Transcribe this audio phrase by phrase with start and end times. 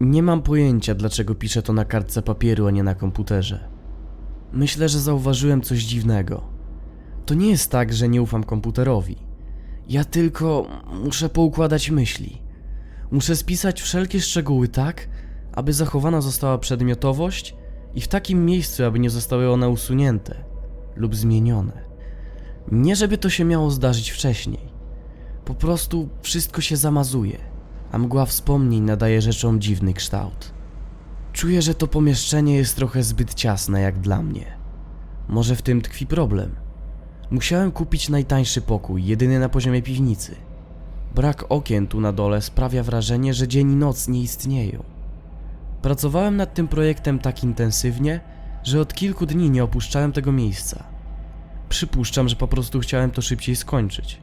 [0.00, 3.68] Nie mam pojęcia, dlaczego piszę to na kartce papieru, a nie na komputerze.
[4.52, 6.42] Myślę, że zauważyłem coś dziwnego.
[7.26, 9.16] To nie jest tak, że nie ufam komputerowi.
[9.88, 10.66] Ja tylko
[11.04, 12.42] muszę poukładać myśli.
[13.10, 15.08] Muszę spisać wszelkie szczegóły tak,
[15.52, 17.56] aby zachowana została przedmiotowość
[17.94, 20.44] i w takim miejscu, aby nie zostały one usunięte
[20.96, 21.84] lub zmienione.
[22.72, 24.72] Nie żeby to się miało zdarzyć wcześniej.
[25.44, 27.49] Po prostu wszystko się zamazuje,
[27.92, 30.52] a mgła wspomnień nadaje rzeczom dziwny kształt.
[31.32, 34.46] Czuję, że to pomieszczenie jest trochę zbyt ciasne jak dla mnie.
[35.28, 36.54] Może w tym tkwi problem.
[37.30, 40.36] Musiałem kupić najtańszy pokój, jedyny na poziomie piwnicy.
[41.14, 44.82] Brak okien tu na dole sprawia wrażenie, że dzień i noc nie istnieją.
[45.82, 48.20] Pracowałem nad tym projektem tak intensywnie,
[48.62, 50.84] że od kilku dni nie opuszczałem tego miejsca.
[51.68, 54.20] Przypuszczam, że po prostu chciałem to szybciej skończyć.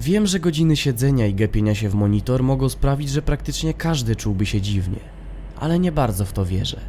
[0.00, 4.46] Wiem, że godziny siedzenia i gapienia się w monitor mogą sprawić, że praktycznie każdy czułby
[4.46, 5.00] się dziwnie,
[5.56, 6.80] ale nie bardzo w to wierzę.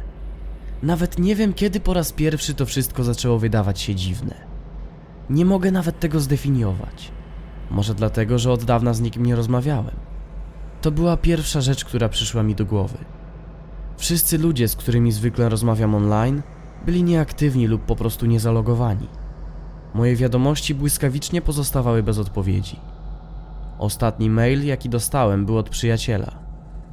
[0.82, 4.34] Nawet nie wiem, kiedy po raz pierwszy to wszystko zaczęło wydawać się dziwne.
[5.30, 7.10] Nie mogę nawet tego zdefiniować.
[7.70, 9.96] Może dlatego, że od dawna z nikim nie rozmawiałem.
[10.82, 12.98] To była pierwsza rzecz, która przyszła mi do głowy.
[13.96, 16.42] Wszyscy ludzie, z którymi zwykle rozmawiam online,
[16.86, 19.08] byli nieaktywni lub po prostu niezalogowani.
[19.94, 22.91] Moje wiadomości błyskawicznie pozostawały bez odpowiedzi.
[23.82, 26.32] Ostatni mail, jaki dostałem, był od przyjaciela,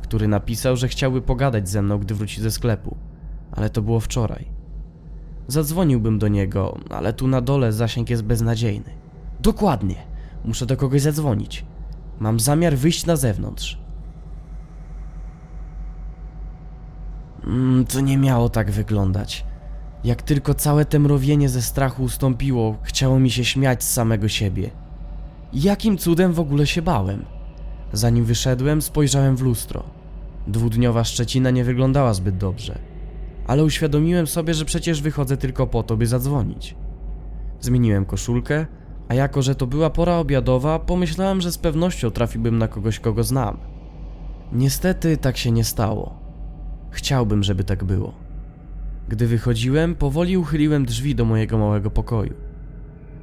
[0.02, 2.98] który napisał, że chciałby pogadać ze mną, gdy wróci ze sklepu,
[3.52, 4.52] ale to było wczoraj.
[5.48, 8.90] Zadzwoniłbym do niego, ale tu na dole zasięg jest beznadziejny.
[9.40, 9.96] Dokładnie,
[10.46, 11.66] muszę do kogoś zadzwonić.
[12.20, 13.82] Mam zamiar wyjść na zewnątrz.
[17.44, 19.46] Mm, to nie miało tak wyglądać.
[20.04, 24.89] Jak tylko całe te mrowienie ze strachu ustąpiło, chciało mi się śmiać z samego siebie.
[25.54, 27.26] Jakim cudem w ogóle się bałem?
[27.94, 29.84] Zanim wyszedłem, spojrzałem w lustro.
[30.48, 32.80] Dwudniowa Szczecina nie wyglądała zbyt dobrze.
[33.48, 36.76] Ale uświadomiłem sobie, że przecież wychodzę tylko po to, by zadzwonić.
[37.60, 38.66] Zmieniłem koszulkę,
[39.08, 43.24] a jako, że to była pora obiadowa, pomyślałem, że z pewnością trafiłbym na kogoś, kogo
[43.24, 43.58] znam.
[44.54, 46.20] Niestety tak się nie stało.
[46.92, 48.14] Chciałbym, żeby tak było.
[49.08, 52.49] Gdy wychodziłem, powoli uchyliłem drzwi do mojego małego pokoju.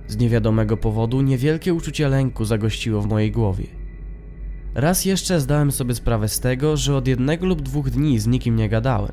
[0.09, 3.67] Z niewiadomego powodu niewielkie uczucie lęku zagościło w mojej głowie.
[4.75, 8.57] Raz jeszcze zdałem sobie sprawę z tego, że od jednego lub dwóch dni z nikim
[8.57, 9.13] nie gadałem.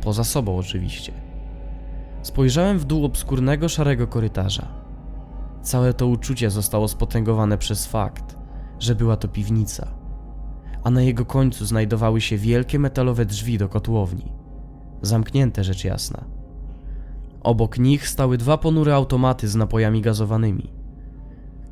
[0.00, 1.12] Poza sobą oczywiście.
[2.22, 4.68] Spojrzałem w dół obskurnego szarego korytarza.
[5.62, 8.36] Całe to uczucie zostało spotęgowane przez fakt,
[8.78, 9.94] że była to piwnica,
[10.84, 14.32] a na jego końcu znajdowały się wielkie metalowe drzwi do kotłowni.
[15.02, 16.37] Zamknięte rzecz jasna.
[17.42, 20.70] Obok nich stały dwa ponure automaty z napojami gazowanymi.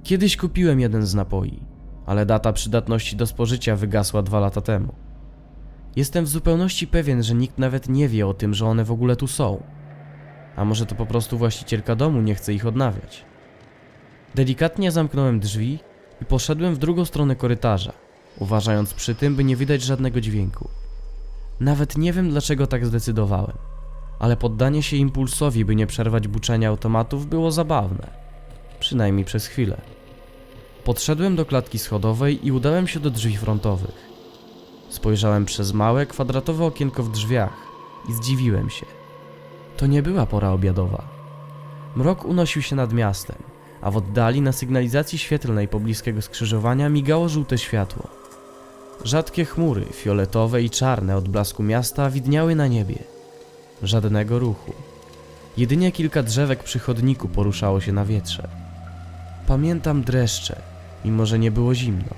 [0.03, 1.61] Kiedyś kupiłem jeden z napoi,
[2.07, 4.95] ale data przydatności do spożycia wygasła dwa lata temu.
[5.97, 9.17] Jestem w zupełności pewien, że nikt nawet nie wie o tym, że one w ogóle
[9.17, 9.63] tu są.
[10.57, 13.25] A może to po prostu właścicielka domu nie chce ich odnawiać.
[14.35, 15.79] Delikatnie zamknąłem drzwi
[16.23, 17.93] i poszedłem w drugą stronę korytarza,
[18.39, 20.69] uważając przy tym, by nie widać żadnego dźwięku.
[21.61, 23.57] Nawet nie wiem, dlaczego tak zdecydowałem,
[24.19, 28.07] ale poddanie się impulsowi, by nie przerwać buczenia automatów, było zabawne.
[28.81, 29.81] Przynajmniej przez chwilę.
[30.85, 34.07] Podszedłem do klatki schodowej i udałem się do drzwi frontowych.
[34.89, 37.57] Spojrzałem przez małe, kwadratowe okienko w drzwiach
[38.09, 38.87] i zdziwiłem się.
[39.77, 41.05] To nie była pora obiadowa.
[41.97, 43.37] Mrok unosił się nad miastem,
[43.81, 48.09] a w oddali na sygnalizacji świetlnej pobliskiego skrzyżowania migało żółte światło.
[49.05, 53.16] Rzadkie chmury, fioletowe i czarne od blasku miasta widniały na niebie.
[53.83, 54.73] Żadnego ruchu.
[55.57, 58.49] Jedynie kilka drzewek przy chodniku poruszało się na wietrze.
[59.47, 60.63] Pamiętam dreszcze,
[61.05, 62.15] mimo że nie było zimno.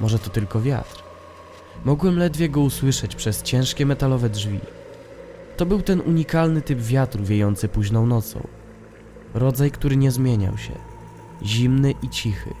[0.00, 1.02] Może to tylko wiatr.
[1.84, 4.60] Mogłem ledwie go usłyszeć przez ciężkie metalowe drzwi.
[5.56, 8.46] To był ten unikalny typ wiatru wiejący późną nocą.
[9.34, 10.72] Rodzaj, który nie zmieniał się.
[11.42, 12.54] Zimny i cichy.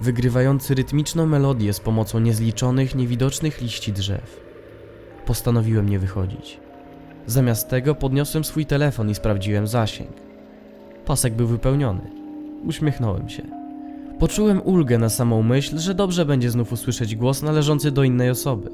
[0.00, 4.40] Wygrywający rytmiczną melodię z pomocą niezliczonych, niewidocznych liści drzew.
[5.26, 6.65] Postanowiłem nie wychodzić.
[7.26, 10.10] Zamiast tego podniosłem swój telefon i sprawdziłem zasięg.
[11.04, 12.10] Pasek był wypełniony.
[12.64, 13.42] Uśmiechnąłem się.
[14.18, 18.70] Poczułem ulgę na samą myśl, że dobrze będzie znów usłyszeć głos należący do innej osoby.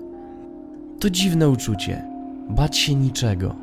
[1.00, 2.02] To dziwne uczucie.
[2.50, 3.54] Bać się niczego.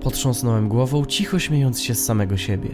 [0.00, 2.68] Potrząsnąłem głową, cicho śmiejąc się z samego siebie.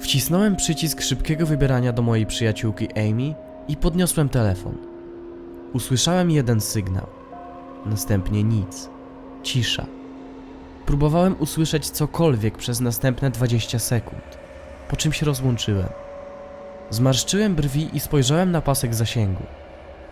[0.00, 3.34] Wcisnąłem przycisk szybkiego wybierania do mojej przyjaciółki Amy
[3.68, 4.74] i podniosłem telefon.
[5.72, 7.06] Usłyszałem jeden sygnał.
[7.86, 8.88] Następnie nic.
[9.42, 9.86] Cisza.
[10.86, 14.38] Próbowałem usłyszeć cokolwiek przez następne 20 sekund,
[14.88, 15.88] po czym się rozłączyłem.
[16.90, 19.42] Zmarszczyłem brwi i spojrzałem na pasek zasięgu.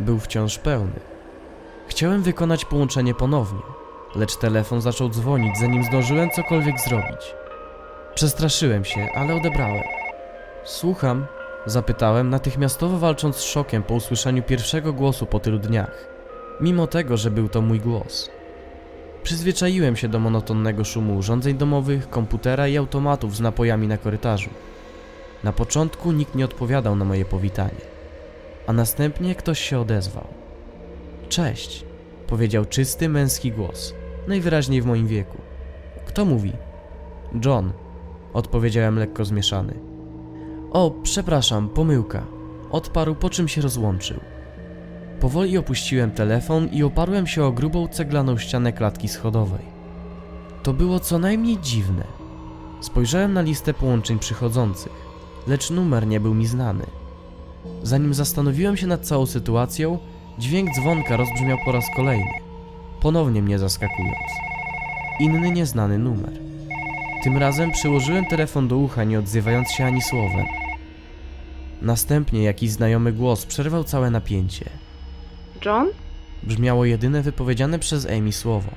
[0.00, 1.00] Był wciąż pełny.
[1.88, 3.62] Chciałem wykonać połączenie ponownie,
[4.16, 7.34] lecz telefon zaczął dzwonić, zanim zdążyłem cokolwiek zrobić.
[8.14, 9.84] Przestraszyłem się, ale odebrałem.
[10.64, 11.26] Słucham,
[11.66, 16.08] zapytałem, natychmiastowo walcząc z szokiem po usłyszeniu pierwszego głosu po tylu dniach,
[16.60, 18.30] mimo tego, że był to mój głos.
[19.22, 24.50] Przyzwyczaiłem się do monotonnego szumu urządzeń domowych, komputera i automatów z napojami na korytarzu.
[25.44, 27.80] Na początku nikt nie odpowiadał na moje powitanie,
[28.66, 30.26] a następnie ktoś się odezwał.
[31.28, 31.84] Cześć,
[32.26, 33.94] powiedział czysty męski głos,
[34.28, 35.38] najwyraźniej w moim wieku.
[36.06, 36.52] Kto mówi?
[37.44, 37.72] John,
[38.32, 39.74] odpowiedziałem lekko zmieszany.
[40.70, 42.26] O, przepraszam, pomyłka.
[42.70, 44.20] Odparł, po czym się rozłączył.
[45.22, 49.64] Powoli opuściłem telefon i oparłem się o grubą ceglaną ścianę klatki schodowej.
[50.62, 52.04] To było co najmniej dziwne.
[52.80, 54.92] Spojrzałem na listę połączeń przychodzących,
[55.46, 56.86] lecz numer nie był mi znany.
[57.82, 59.98] Zanim zastanowiłem się nad całą sytuacją,
[60.38, 62.34] dźwięk dzwonka rozbrzmiał po raz kolejny,
[63.00, 64.30] ponownie mnie zaskakując.
[65.20, 66.32] Inny nieznany numer.
[67.22, 70.46] Tym razem przyłożyłem telefon do ucha, nie odzywając się ani słowem.
[71.82, 74.81] Następnie jakiś znajomy głos przerwał całe napięcie.
[75.64, 75.88] John?
[76.42, 78.70] Brzmiało jedyne wypowiedziane przez Amy słowo.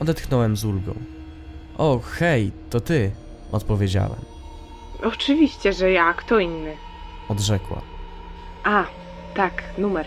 [0.00, 0.94] Odetchnąłem z ulgą.
[1.78, 3.10] O, hej, to ty,
[3.52, 4.20] odpowiedziałem.
[5.04, 6.76] Oczywiście, że ja, kto inny.
[7.28, 7.82] Odrzekła.
[8.64, 8.84] A,
[9.34, 10.06] tak, numer.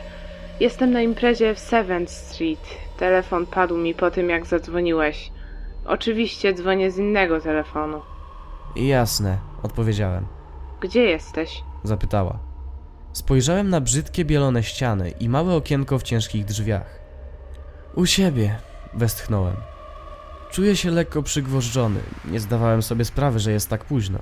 [0.60, 2.78] Jestem na imprezie w Seventh Street.
[2.98, 5.31] Telefon padł mi po tym, jak zadzwoniłeś.
[5.86, 8.02] Oczywiście dzwonię z innego telefonu.
[8.75, 10.25] Jasne, odpowiedziałem.
[10.81, 11.63] Gdzie jesteś?
[11.84, 12.40] Zapytała.
[13.16, 17.00] Spojrzałem na brzydkie bielone ściany i małe okienko w ciężkich drzwiach.
[17.94, 18.56] U siebie,
[18.94, 19.56] westchnąłem.
[20.52, 22.00] Czuję się lekko przygwożdżony.
[22.26, 24.20] Nie zdawałem sobie sprawy, że jest tak późno.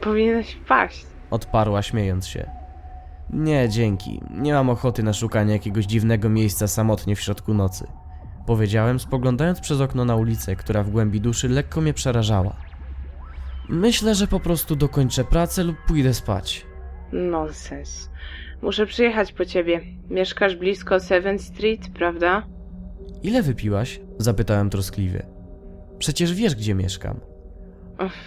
[0.00, 1.06] Powinieneś wpaść.
[1.30, 2.50] Odparła, śmiejąc się.
[3.30, 4.20] Nie, dzięki.
[4.30, 7.86] Nie mam ochoty na szukanie jakiegoś dziwnego miejsca samotnie w środku nocy.
[8.46, 12.56] Powiedziałem, spoglądając przez okno na ulicę, która w głębi duszy lekko mnie przerażała.
[13.68, 16.69] Myślę, że po prostu dokończę pracę lub pójdę spać.
[17.12, 18.10] Nonsens.
[18.62, 19.80] Muszę przyjechać po ciebie.
[20.10, 22.42] Mieszkasz blisko Seventh Street, prawda?
[23.22, 24.00] Ile wypiłaś?
[24.18, 25.26] Zapytałem troskliwie.
[25.98, 27.20] Przecież wiesz, gdzie mieszkam.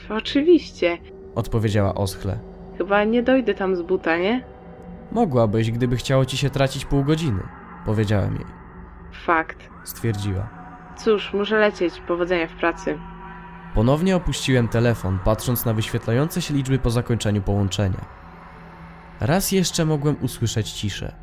[0.09, 0.97] Oczywiście.
[1.35, 2.39] Odpowiedziała oschle.
[2.77, 4.43] Chyba nie dojdę tam z buta, nie?
[5.11, 7.43] Mogłabyś, gdyby chciało ci się tracić pół godziny.
[7.85, 8.45] Powiedziałem jej.
[9.25, 9.69] Fakt.
[9.83, 10.49] Stwierdziła.
[10.97, 12.01] Cóż, muszę lecieć.
[12.07, 12.97] Powodzenia w pracy.
[13.75, 18.05] Ponownie opuściłem telefon, patrząc na wyświetlające się liczby po zakończeniu połączenia.
[19.19, 21.15] Raz jeszcze mogłem usłyszeć ciszę.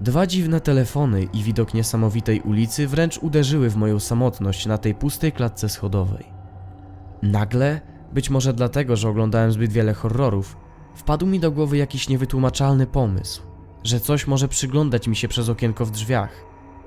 [0.00, 5.32] Dwa dziwne telefony i widok niesamowitej ulicy wręcz uderzyły w moją samotność na tej pustej
[5.32, 6.24] klatce schodowej.
[7.22, 7.80] Nagle,
[8.12, 10.56] być może dlatego, że oglądałem zbyt wiele horrorów,
[10.94, 13.42] wpadł mi do głowy jakiś niewytłumaczalny pomysł,
[13.84, 16.44] że coś może przyglądać mi się przez okienko w drzwiach.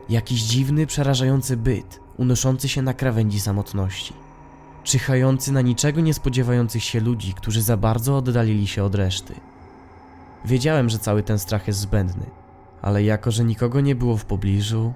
[0.10, 4.14] Jakiś dziwny, przerażający byt, unoszący się na krawędzi samotności
[4.86, 9.34] czyhający na niczego nie spodziewających się ludzi, którzy za bardzo oddalili się od reszty.
[10.46, 12.26] Wiedziałem, że cały ten strach jest zbędny,
[12.82, 14.94] ale jako, że nikogo nie było w pobliżu.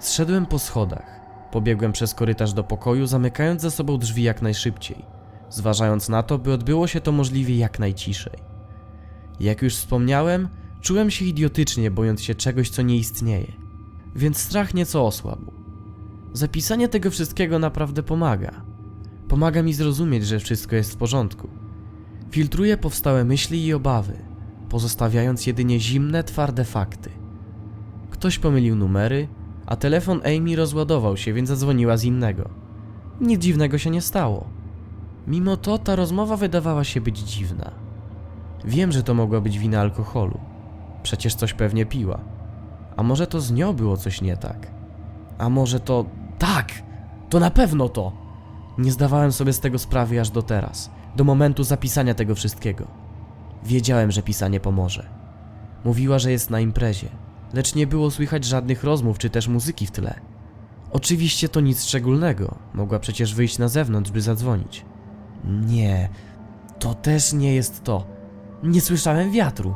[0.00, 1.20] Zszedłem po schodach,
[1.52, 5.04] pobiegłem przez korytarz do pokoju, zamykając za sobą drzwi jak najszybciej,
[5.50, 8.38] zważając na to, by odbyło się to możliwie jak najciszej.
[9.40, 10.48] Jak już wspomniałem,
[10.80, 13.52] czułem się idiotycznie, bojąc się czegoś, co nie istnieje,
[14.16, 15.52] więc strach nieco osłabł.
[16.32, 18.62] Zapisanie tego wszystkiego naprawdę pomaga.
[19.28, 21.59] Pomaga mi zrozumieć, że wszystko jest w porządku.
[22.30, 24.16] Filtruję powstałe myśli i obawy,
[24.68, 27.10] pozostawiając jedynie zimne, twarde fakty.
[28.10, 29.28] Ktoś pomylił numery,
[29.66, 32.48] a telefon Amy rozładował się, więc zadzwoniła z innego.
[33.20, 34.48] Nic dziwnego się nie stało.
[35.26, 37.70] Mimo to ta rozmowa wydawała się być dziwna.
[38.64, 40.40] Wiem, że to mogła być wina alkoholu.
[41.02, 42.20] Przecież coś pewnie piła.
[42.96, 44.70] A może to z nią było coś nie tak?
[45.38, 46.04] A może to.
[46.38, 46.82] Tak!
[47.30, 48.12] To na pewno to!
[48.78, 52.86] Nie zdawałem sobie z tego sprawy aż do teraz, do momentu zapisania tego wszystkiego.
[53.64, 55.08] Wiedziałem, że pisanie pomoże.
[55.84, 57.08] Mówiła, że jest na imprezie,
[57.52, 60.20] lecz nie było słychać żadnych rozmów czy też muzyki w tle.
[60.92, 64.84] Oczywiście to nic szczególnego, mogła przecież wyjść na zewnątrz, by zadzwonić.
[65.44, 66.08] Nie,
[66.78, 68.06] to też nie jest to.
[68.62, 69.74] Nie słyszałem wiatru.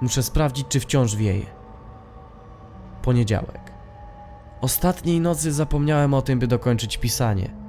[0.00, 1.46] Muszę sprawdzić, czy wciąż wieje.
[3.02, 3.72] Poniedziałek.
[4.60, 7.63] Ostatniej nocy zapomniałem o tym, by dokończyć pisanie.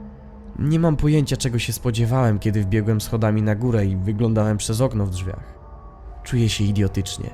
[0.60, 5.06] Nie mam pojęcia, czego się spodziewałem, kiedy wbiegłem schodami na górę i wyglądałem przez okno
[5.06, 5.60] w drzwiach.
[6.24, 7.30] Czuję się idiotycznie.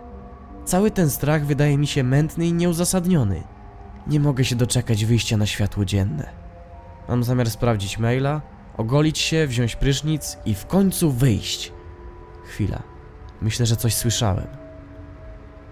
[0.65, 3.43] Cały ten strach wydaje mi się mętny i nieuzasadniony.
[4.07, 6.29] Nie mogę się doczekać wyjścia na światło dzienne.
[7.09, 8.41] Mam zamiar sprawdzić maila,
[8.77, 11.73] ogolić się, wziąć prysznic i w końcu wyjść.
[12.45, 12.83] Chwila.
[13.41, 14.47] Myślę, że coś słyszałem.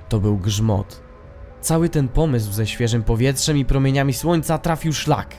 [0.10, 1.03] To był grzmot.
[1.62, 5.36] Cały ten pomysł ze świeżym powietrzem i promieniami słońca trafił szlak.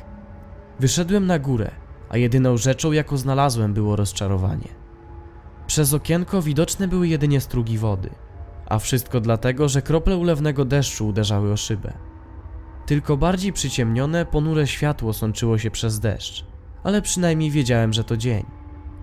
[0.81, 1.71] Wyszedłem na górę,
[2.11, 4.69] a jedyną rzeczą, jaką znalazłem, było rozczarowanie.
[5.67, 8.11] Przez okienko widoczne były jedynie strugi wody,
[8.67, 11.93] a wszystko dlatego, że krople ulewnego deszczu uderzały o szybę.
[12.87, 16.47] Tylko bardziej przyciemnione, ponure światło sączyło się przez deszcz,
[16.85, 18.45] ale przynajmniej wiedziałem, że to dzień,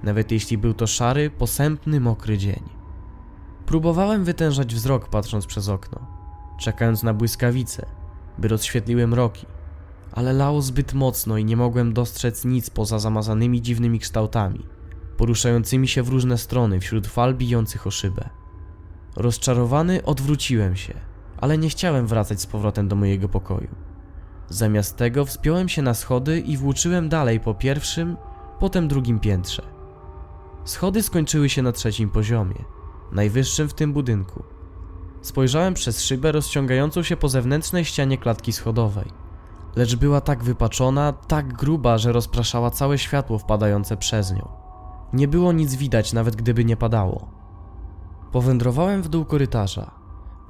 [0.03, 2.63] nawet jeśli był to szary, posępny, mokry dzień.
[3.65, 6.07] Próbowałem wytężać wzrok patrząc przez okno,
[6.59, 7.85] czekając na błyskawice,
[8.37, 9.45] by rozświetliły mroki,
[10.11, 14.65] ale lało zbyt mocno i nie mogłem dostrzec nic poza zamazanymi dziwnymi kształtami,
[15.17, 18.29] poruszającymi się w różne strony wśród fal bijących o szybę.
[19.15, 20.93] Rozczarowany odwróciłem się,
[21.37, 23.75] ale nie chciałem wracać z powrotem do mojego pokoju.
[24.49, 28.17] Zamiast tego wspiąłem się na schody i włóczyłem dalej po pierwszym,
[28.59, 29.63] potem drugim piętrze.
[30.65, 32.65] Schody skończyły się na trzecim poziomie,
[33.11, 34.43] najwyższym w tym budynku.
[35.21, 39.05] Spojrzałem przez szybę rozciągającą się po zewnętrznej ścianie klatki schodowej,
[39.75, 44.49] lecz była tak wypaczona, tak gruba, że rozpraszała całe światło wpadające przez nią.
[45.13, 47.27] Nie było nic widać, nawet gdyby nie padało.
[48.31, 49.91] Powędrowałem w dół korytarza.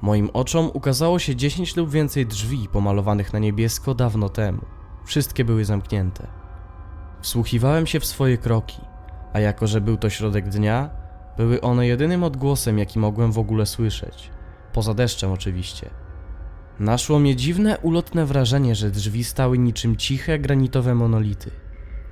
[0.02, 4.60] Moim oczom ukazało się 10 lub więcej drzwi pomalowanych na niebiesko dawno temu.
[5.04, 6.26] Wszystkie były zamknięte.
[7.20, 8.80] Wsłuchiwałem się w swoje kroki,
[9.32, 10.90] a jako że był to środek dnia,
[11.36, 14.30] były one jedynym odgłosem, jaki mogłem w ogóle słyszeć.
[14.72, 15.90] Poza deszczem, oczywiście.
[16.80, 21.50] Naszło mnie dziwne, ulotne wrażenie, że drzwi stały niczym ciche, granitowe monolity,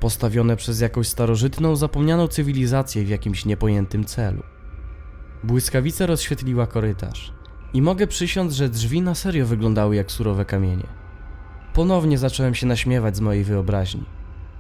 [0.01, 4.43] postawione przez jakąś starożytną, zapomnianą cywilizację w jakimś niepojętym celu.
[5.45, 7.33] Błyskawica rozświetliła korytarz
[7.75, 10.87] i mogę przysiąc, że drzwi na serio wyglądały jak surowe kamienie.
[11.75, 14.05] Ponownie zacząłem się naśmiewać z mojej wyobraźni,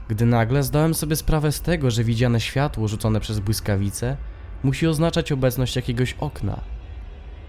[0.09, 4.17] gdy nagle zdałem sobie sprawę z tego, że widziane światło rzucone przez błyskawicę
[4.63, 6.61] musi oznaczać obecność jakiegoś okna.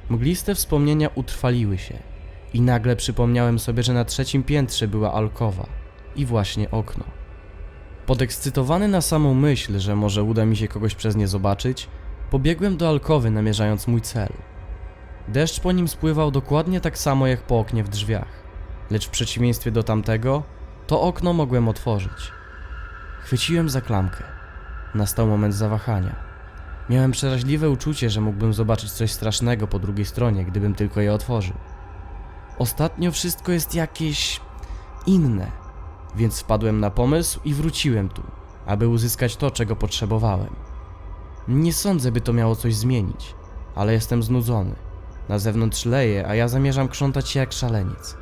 [0.10, 2.17] Mgliste wspomnienia utrwaliły się
[2.58, 5.68] i nagle przypomniałem sobie, że na trzecim piętrze była alkowa
[6.16, 7.04] i właśnie okno.
[8.06, 11.88] Podekscytowany na samą myśl, że może uda mi się kogoś przez nie zobaczyć,
[12.32, 14.30] pobiegłem do alkowy namierzając mój cel.
[15.28, 18.44] Deszcz po nim spływał dokładnie tak samo jak po oknie w drzwiach,
[18.92, 20.44] lecz w przeciwieństwie do tamtego,
[20.88, 22.32] to okno mogłem otworzyć.
[23.22, 24.24] Chwyciłem za klamkę.
[24.96, 26.16] Nastał moment zawahania.
[26.90, 31.56] Miałem przeraźliwe uczucie, że mógłbym zobaczyć coś strasznego po drugiej stronie, gdybym tylko je otworzył.
[32.60, 34.42] Ostatnio wszystko jest jakieś
[35.06, 35.52] inne,
[36.16, 38.22] więc wpadłem na pomysł i wróciłem tu,
[38.66, 40.56] aby uzyskać to, czego potrzebowałem.
[41.48, 43.36] Nie sądzę, by to miało coś zmienić,
[43.76, 44.76] ale jestem znudzony.
[45.30, 48.18] Na zewnątrz leje, a ja zamierzam krzątać się jak szaleniec.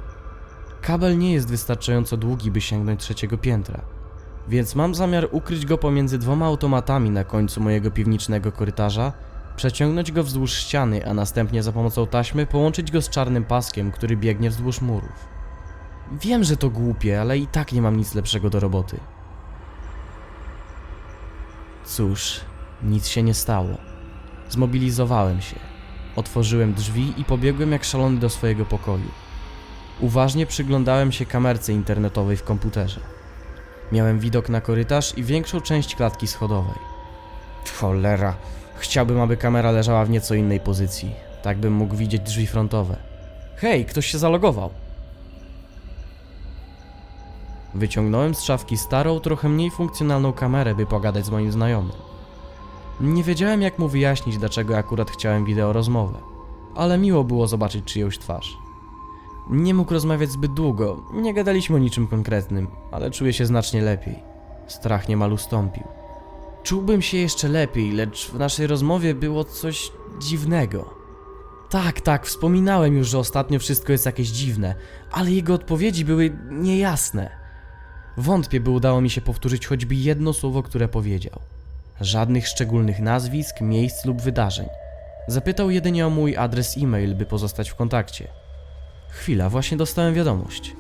[0.82, 3.82] Kabel nie jest wystarczająco długi, by sięgnąć trzeciego piętra,
[4.48, 9.14] więc mam zamiar ukryć go pomiędzy dwoma automatami na końcu mojego piwniczego korytarza,
[9.56, 14.18] przeciągnąć go wzdłuż ściany, a następnie za pomocą taśmy połączyć go z czarnym paskiem, który
[14.18, 15.28] biegnie wzdłuż murów.
[16.12, 19.00] Wiem, że to głupie, ale i tak nie mam nic lepszego do roboty.
[21.86, 22.42] Cóż,
[22.84, 23.78] nic się nie stało.
[24.50, 25.56] Zmobilizowałem się.
[26.16, 29.12] Otworzyłem drzwi i pobiegłem jak szalony do swojego pokoju.
[30.00, 33.00] Uważnie przyglądałem się kamerce internetowej w komputerze.
[33.92, 36.80] Miałem widok na korytarz i większą część klatki schodowej.
[37.80, 38.36] Cholera,
[38.76, 41.16] chciałbym, aby kamera leżała w nieco innej pozycji.
[41.44, 42.98] Tak bym mógł widzieć drzwi frontowe.
[43.56, 44.70] Hej, ktoś się zalogował.
[47.76, 51.92] Wyciągnąłem z szafki starą, trochę mniej funkcjonalną kamerę, by pogadać z moim znajomym.
[53.02, 56.18] Nie wiedziałem, jak mu wyjaśnić, dlaczego akurat chciałem wideo rozmowę,
[56.76, 58.58] ale miło było zobaczyć czyjąś twarz.
[59.50, 64.24] Nie mógł rozmawiać zbyt długo, nie gadaliśmy o niczym konkretnym, ale czuję się znacznie lepiej.
[64.68, 65.84] Strach niemal ustąpił.
[66.66, 70.94] Czułbym się jeszcze lepiej, lecz w naszej rozmowie było coś dziwnego.
[71.70, 74.76] Tak, tak, wspominałem już, że ostatnio wszystko jest jakieś dziwne,
[75.12, 77.30] ale jego odpowiedzi były niejasne.
[78.18, 81.40] Wątpię, by udało mi się powtórzyć choćby jedno słowo, które powiedział.
[82.02, 84.68] Żadnych szczególnych nazwisk, miejsc lub wydarzeń.
[85.28, 88.28] Zapytał jedynie o mój adres e-mail, by pozostać w kontakcie.
[89.10, 90.76] Chwila, właśnie dostałem wiadomość.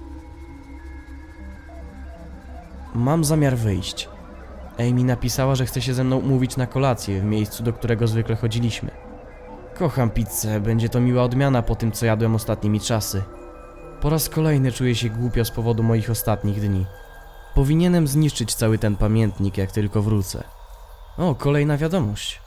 [2.95, 4.14] Mam zamiar wyjść.
[4.79, 8.35] Amy napisała, że chce się ze mną umówić na kolację w miejscu, do którego zwykle
[8.35, 8.91] chodziliśmy.
[9.77, 13.23] Kocham pizzę, będzie to miła odmiana po tym, co jadłem ostatnimi czasy.
[14.01, 16.85] Po raz kolejny czuję się głupio z powodu moich ostatnich dni.
[17.55, 20.43] Powinienem zniszczyć cały ten pamiętnik, jak tylko wrócę.
[21.17, 22.41] O, kolejna wiadomość.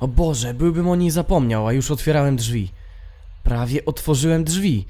[0.00, 2.72] O Boże, byłbym o niej zapomniał, a już otwierałem drzwi.
[3.42, 4.86] Prawie otworzyłem drzwi.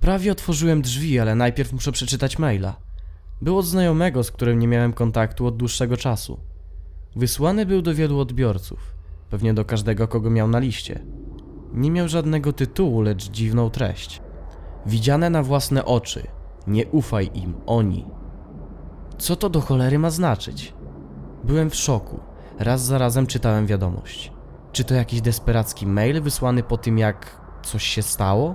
[0.00, 2.76] Prawie otworzyłem drzwi, ale najpierw muszę przeczytać maila.
[3.42, 6.40] Był od znajomego, z którym nie miałem kontaktu od dłuższego czasu.
[7.16, 8.94] Wysłany był do wielu odbiorców,
[9.30, 11.00] pewnie do każdego, kogo miał na liście.
[11.72, 14.22] Nie miał żadnego tytułu, lecz dziwną treść.
[14.86, 16.26] Widziane na własne oczy.
[16.66, 18.04] Nie ufaj im, oni.
[19.18, 20.74] Co to do cholery ma znaczyć?
[21.44, 22.20] Byłem w szoku.
[22.58, 24.32] Raz za razem czytałem wiadomość.
[24.72, 28.54] Czy to jakiś desperacki mail wysłany po tym, jak coś się stało?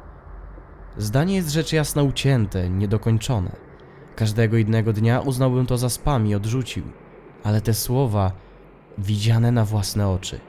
[0.97, 3.70] Zdanie jest rzecz jasna ucięte, niedokończone.
[4.15, 6.83] Każdego innego dnia uznałbym to za spam i odrzucił.
[7.43, 8.31] Ale te słowa
[8.97, 10.39] widziane na własne oczy.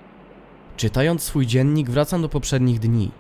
[0.77, 3.11] Czytając swój dziennik, wracam do poprzednich dni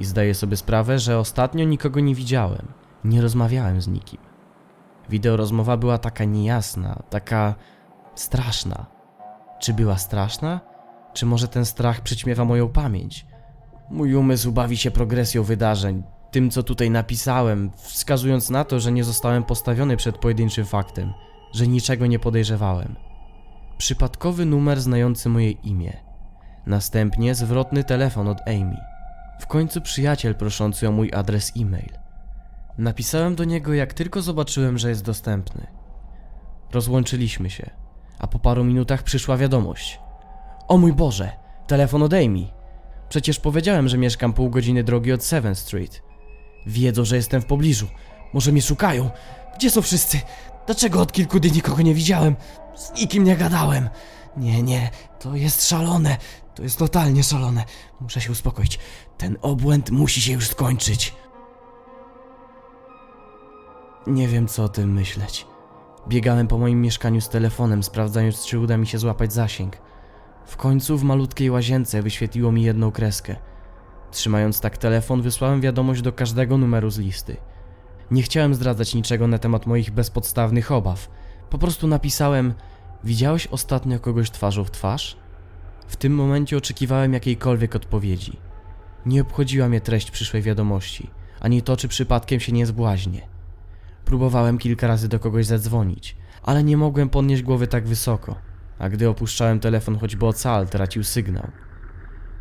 [0.00, 2.66] i zdaję sobie sprawę, że ostatnio nikogo nie widziałem,
[3.04, 4.20] nie rozmawiałem z nikim.
[5.08, 7.54] Wideorozmowa była taka niejasna, taka
[8.14, 8.86] straszna.
[9.60, 10.60] Czy była straszna?
[11.14, 13.26] Czy może ten strach przyćmiewa moją pamięć?
[13.90, 16.02] Mój umysł bawi się progresją wydarzeń,
[16.36, 21.12] tym co tutaj napisałem, wskazując na to, że nie zostałem postawiony przed pojedynczym faktem,
[21.52, 22.96] że niczego nie podejrzewałem.
[23.78, 25.92] Przypadkowy numer znający moje imię.
[26.66, 28.76] Następnie zwrotny telefon od Amy.
[29.40, 31.92] W końcu przyjaciel proszący o mój adres e-mail.
[32.78, 35.66] Napisałem do niego, jak tylko zobaczyłem, że jest dostępny.
[36.72, 37.70] Rozłączyliśmy się,
[38.18, 40.00] a po paru minutach przyszła wiadomość.
[40.68, 41.30] O mój Boże,
[41.66, 42.48] telefon od Amy.
[43.08, 46.05] Przecież powiedziałem, że mieszkam pół godziny drogi od 7 Street.
[46.66, 47.86] Wiedzą, że jestem w pobliżu.
[48.32, 49.10] Może mnie szukają.
[49.56, 50.20] Gdzie są wszyscy?
[50.66, 52.36] Dlaczego od kilku dni nikogo nie widziałem?
[52.76, 53.88] Z nikim nie gadałem.
[54.36, 56.16] Nie, nie, to jest szalone.
[56.54, 57.64] To jest totalnie szalone.
[58.00, 58.78] Muszę się uspokoić.
[59.18, 61.14] Ten obłęd musi się już skończyć.
[64.06, 65.46] Nie wiem, co o tym myśleć.
[66.08, 69.78] Biegałem po moim mieszkaniu z telefonem, sprawdzając, czy uda mi się złapać zasięg.
[70.46, 73.36] W końcu w malutkiej łazience wyświetliło mi jedną kreskę.
[74.10, 77.36] Trzymając tak telefon, wysłałem wiadomość do każdego numeru z listy.
[78.10, 81.10] Nie chciałem zdradzać niczego na temat moich bezpodstawnych obaw.
[81.50, 82.54] Po prostu napisałem:
[83.04, 85.16] Widziałeś ostatnio kogoś twarzą w twarz?
[85.86, 88.38] W tym momencie oczekiwałem jakiejkolwiek odpowiedzi.
[89.06, 91.10] Nie obchodziła mnie treść przyszłej wiadomości,
[91.40, 93.28] ani to, czy przypadkiem się nie zbłaźnię.
[94.04, 98.34] Próbowałem kilka razy do kogoś zadzwonić, ale nie mogłem podnieść głowy tak wysoko,
[98.78, 101.50] a gdy opuszczałem telefon choćby o cal, tracił sygnał.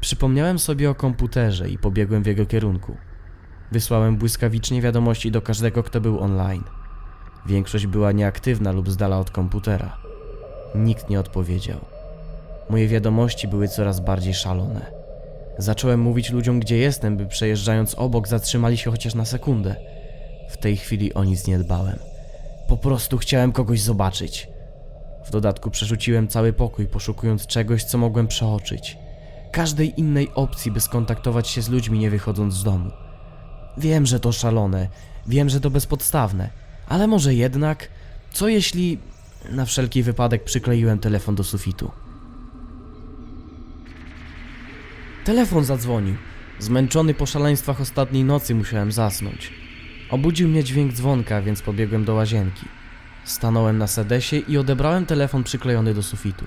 [0.05, 2.97] Przypomniałem sobie o komputerze i pobiegłem w jego kierunku.
[3.71, 6.63] Wysłałem błyskawicznie wiadomości do każdego, kto był online.
[7.45, 9.97] Większość była nieaktywna lub z dala od komputera.
[10.75, 11.79] Nikt nie odpowiedział.
[12.69, 14.85] Moje wiadomości były coraz bardziej szalone.
[15.57, 19.75] Zacząłem mówić ludziom, gdzie jestem, by przejeżdżając obok zatrzymali się chociaż na sekundę.
[20.49, 21.99] W tej chwili o nic nie dbałem.
[22.67, 24.47] Po prostu chciałem kogoś zobaczyć.
[25.25, 29.04] W dodatku przerzuciłem cały pokój, poszukując czegoś, co mogłem przeoczyć.
[29.55, 32.91] Każdej innej opcji, by skontaktować się z ludźmi, nie wychodząc z domu.
[33.77, 34.87] Wiem, że to szalone,
[35.27, 36.49] wiem, że to bezpodstawne,
[36.87, 37.89] ale może jednak,
[38.31, 38.97] co jeśli.
[39.51, 41.91] Na wszelki wypadek przykleiłem telefon do sufitu.
[45.25, 46.15] Telefon zadzwonił.
[46.59, 49.53] Zmęczony po szaleństwach ostatniej nocy musiałem zasnąć.
[50.09, 52.65] Obudził mnie dźwięk dzwonka, więc pobiegłem do łazienki.
[53.25, 56.45] Stanąłem na sedesie i odebrałem telefon przyklejony do sufitu.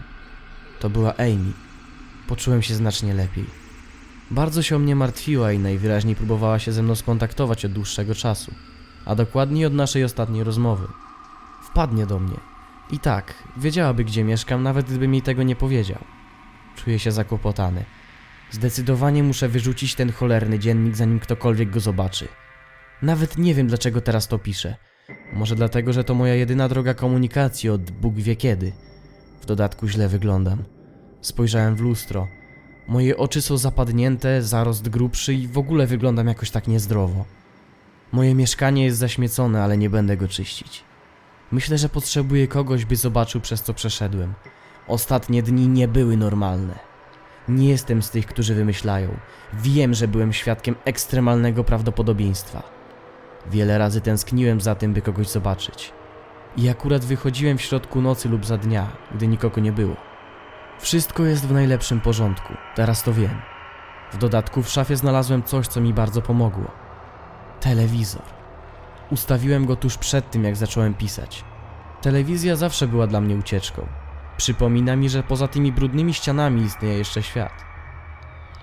[0.80, 1.67] To była Amy.
[2.28, 3.44] Poczułem się znacznie lepiej.
[4.30, 8.54] Bardzo się o mnie martwiła i najwyraźniej próbowała się ze mną skontaktować od dłuższego czasu,
[9.04, 10.86] a dokładniej od naszej ostatniej rozmowy.
[11.62, 12.36] Wpadnie do mnie.
[12.90, 15.98] I tak, wiedziałaby gdzie mieszkam, nawet gdybym jej tego nie powiedział.
[16.76, 17.84] Czuję się zakłopotany.
[18.50, 22.28] Zdecydowanie muszę wyrzucić ten cholerny dziennik, zanim ktokolwiek go zobaczy.
[23.02, 24.76] Nawet nie wiem, dlaczego teraz to piszę.
[25.32, 28.72] Może dlatego, że to moja jedyna droga komunikacji od Bóg wie kiedy.
[29.40, 30.77] W dodatku źle wyglądam.
[31.20, 32.28] Spojrzałem w lustro.
[32.88, 37.24] Moje oczy są zapadnięte, zarost grubszy i w ogóle wyglądam jakoś tak niezdrowo.
[38.12, 40.84] Moje mieszkanie jest zaśmiecone, ale nie będę go czyścić.
[41.52, 44.34] Myślę, że potrzebuję kogoś, by zobaczył przez co przeszedłem.
[44.88, 46.78] Ostatnie dni nie były normalne.
[47.48, 49.16] Nie jestem z tych, którzy wymyślają.
[49.52, 52.62] Wiem, że byłem świadkiem ekstremalnego prawdopodobieństwa.
[53.50, 55.92] Wiele razy tęskniłem za tym, by kogoś zobaczyć.
[56.56, 60.07] I akurat wychodziłem w środku nocy lub za dnia, gdy nikogo nie było.
[60.78, 63.40] Wszystko jest w najlepszym porządku, teraz to wiem.
[64.12, 66.70] W dodatku w szafie znalazłem coś, co mi bardzo pomogło.
[67.60, 68.22] Telewizor.
[69.10, 71.44] Ustawiłem go tuż przed tym, jak zacząłem pisać.
[72.02, 73.86] Telewizja zawsze była dla mnie ucieczką.
[74.36, 77.52] Przypomina mi, że poza tymi brudnymi ścianami istnieje jeszcze świat.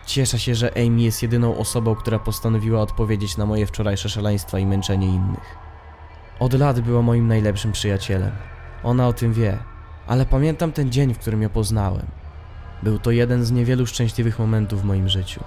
[0.06, 4.66] Cieszę się, że Amy jest jedyną osobą, która postanowiła odpowiedzieć na moje wczorajsze szaleństwa i
[4.66, 5.56] męczenie innych.
[6.40, 8.32] Od lat była moim najlepszym przyjacielem.
[8.84, 9.58] Ona o tym wie,
[10.08, 12.06] ale pamiętam ten dzień, w którym ją poznałem.
[12.84, 15.44] Był to jeden z niewielu szczęśliwych momentów w moim życiu.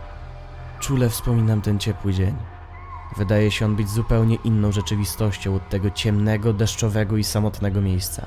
[0.81, 2.35] Czule wspominam ten ciepły dzień.
[3.17, 8.27] Wydaje się on być zupełnie inną rzeczywistością od tego ciemnego, deszczowego i samotnego miejsca.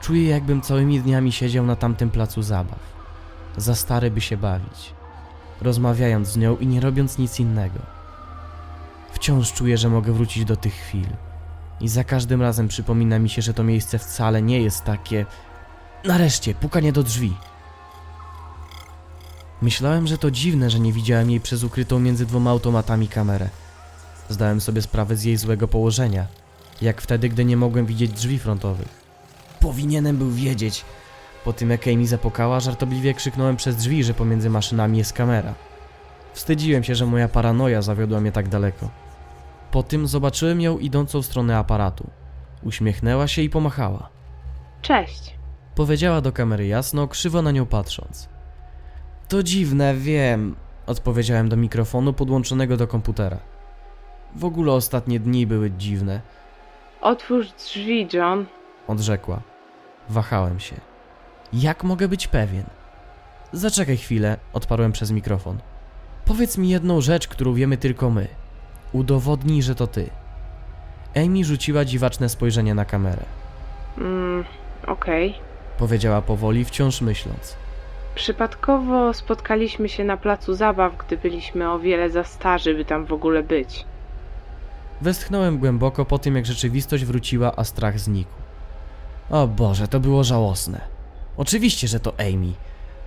[0.00, 2.78] Czuję, jakbym całymi dniami siedział na tamtym placu zabaw.
[3.56, 4.94] Za stary, by się bawić.
[5.60, 7.78] rozmawiając z nią i nie robiąc nic innego.
[9.12, 11.06] Wciąż czuję, że mogę wrócić do tych chwil.
[11.80, 15.26] I za każdym razem przypomina mi się, że to miejsce wcale nie jest takie.
[16.04, 17.36] Nareszcie, pukanie do drzwi.
[19.62, 23.48] Myślałem, że to dziwne, że nie widziałem jej przez ukrytą między dwoma automatami kamerę.
[24.28, 26.26] Zdałem sobie sprawę z jej złego położenia,
[26.82, 28.88] jak wtedy, gdy nie mogłem widzieć drzwi frontowych.
[29.60, 30.84] Powinienem był wiedzieć.
[31.44, 35.54] Po tym, jak Amy zapukała, żartobliwie krzyknąłem przez drzwi, że pomiędzy maszynami jest kamera.
[36.34, 38.88] Wstydziłem się, że moja paranoja zawiodła mnie tak daleko.
[39.70, 42.10] Po tym zobaczyłem ją idącą w stronę aparatu.
[42.62, 44.08] Uśmiechnęła się i pomachała.
[44.82, 45.36] Cześć.
[45.74, 48.28] Powiedziała do kamery jasno, krzywo na nią patrząc.
[49.28, 53.38] To dziwne, wiem, odpowiedziałem do mikrofonu podłączonego do komputera.
[54.34, 56.20] W ogóle ostatnie dni były dziwne,
[57.00, 58.46] Otwórz drzwi, John.
[58.86, 59.40] odrzekła.
[60.08, 60.76] Wahałem się.
[61.52, 62.64] Jak mogę być pewien?
[63.52, 65.58] Zaczekaj chwilę, odparłem przez mikrofon.
[66.24, 68.28] Powiedz mi jedną rzecz, którą wiemy tylko my.
[68.96, 70.10] Udowodnij, że to ty.
[71.16, 73.22] Amy rzuciła dziwaczne spojrzenie na kamerę.
[73.98, 74.44] Mm,
[74.86, 75.34] okej.
[75.78, 77.56] Powiedziała powoli, wciąż myśląc.
[78.14, 83.12] Przypadkowo spotkaliśmy się na placu zabaw, gdy byliśmy o wiele za starzy, by tam w
[83.12, 83.84] ogóle być.
[85.00, 88.30] Westchnąłem głęboko po tym, jak rzeczywistość wróciła, a strach znikł.
[89.30, 90.80] O Boże, to było żałosne.
[91.36, 92.52] Oczywiście, że to Amy.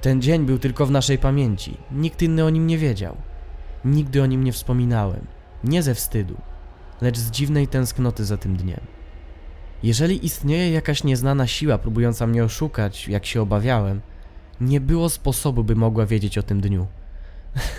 [0.02, 1.78] Ten dzień był tylko w naszej pamięci.
[1.92, 3.16] Nikt inny o nim nie wiedział.
[3.86, 5.39] Nigdy o nim nie wspominałem.
[5.64, 6.38] Nie ze wstydu,
[7.02, 8.80] lecz z dziwnej tęsknoty za tym dniem.
[9.84, 14.02] Jeżeli istnieje jakaś nieznana siła próbująca mnie oszukać, jak się obawiałem,
[14.62, 16.88] nie było sposobu, by mogła wiedzieć o tym dniu.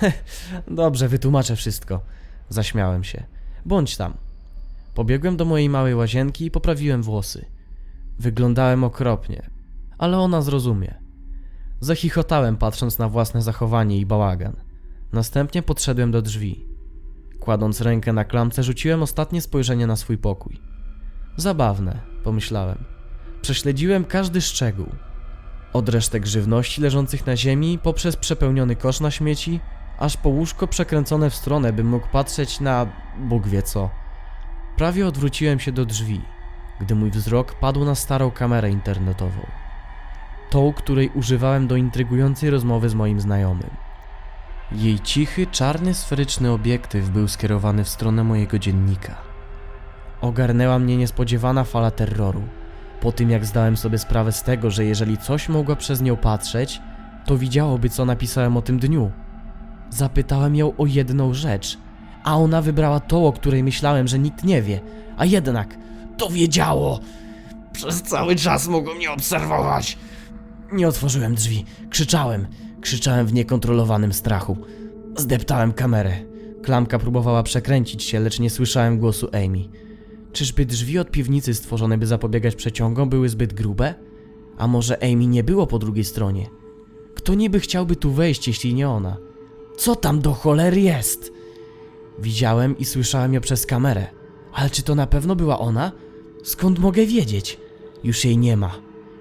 [0.68, 2.00] Dobrze, wytłumaczę wszystko.
[2.48, 3.24] Zaśmiałem się.
[3.66, 4.14] Bądź tam.
[4.94, 7.44] Pobiegłem do mojej małej łazienki i poprawiłem włosy.
[8.18, 9.50] Wyglądałem okropnie,
[9.98, 10.94] ale ona zrozumie.
[11.80, 14.56] Zachichotałem, patrząc na własne zachowanie i bałagan.
[15.12, 16.69] Następnie podszedłem do drzwi.
[17.50, 20.60] Kładąc rękę na klamce, rzuciłem ostatnie spojrzenie na swój pokój.
[21.36, 22.84] Zabawne, pomyślałem.
[23.42, 24.86] Prześledziłem każdy szczegół.
[25.72, 29.60] Od resztek żywności leżących na ziemi, poprzez przepełniony kosz na śmieci,
[29.98, 32.86] aż po łóżko przekręcone w stronę, bym mógł patrzeć na
[33.18, 33.90] Bóg wie co.
[34.76, 36.20] Prawie odwróciłem się do drzwi,
[36.80, 39.46] gdy mój wzrok padł na starą kamerę internetową.
[40.50, 43.89] Tą, której używałem do intrygującej rozmowy z moim znajomym.
[44.72, 49.16] Jej cichy, czarny, sferyczny obiektyw był skierowany w stronę mojego dziennika.
[50.20, 52.42] Ogarnęła mnie niespodziewana fala terroru.
[53.00, 56.80] Po tym, jak zdałem sobie sprawę z tego, że jeżeli coś mogła przez nią patrzeć,
[57.26, 59.10] to widziałoby, co napisałem o tym dniu.
[59.90, 61.78] Zapytałem ją o jedną rzecz,
[62.24, 64.80] a ona wybrała tą, o której myślałem, że nikt nie wie,
[65.16, 65.76] a jednak
[66.16, 67.00] to wiedziało.
[67.72, 69.98] Przez cały czas mogło mnie obserwować.
[70.72, 72.46] Nie otworzyłem drzwi, krzyczałem,
[72.80, 74.56] krzyczałem w niekontrolowanym strachu.
[75.16, 76.12] Zdeptałem kamerę.
[76.62, 79.68] Klamka próbowała przekręcić się, lecz nie słyszałem głosu Amy.
[80.32, 83.94] Czyżby drzwi od piwnicy stworzone, by zapobiegać przeciągom, były zbyt grube?
[84.58, 86.50] A może Amy nie było po drugiej stronie?
[87.14, 89.16] Kto niby chciałby tu wejść, jeśli nie ona?
[89.76, 91.32] Co tam do cholery jest?
[92.18, 94.06] Widziałem i słyszałem ją przez kamerę.
[94.52, 95.92] Ale czy to na pewno była ona?
[96.42, 97.58] Skąd mogę wiedzieć?
[98.04, 98.70] Już jej nie ma.